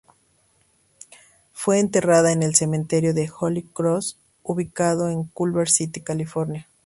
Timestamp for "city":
5.69-6.01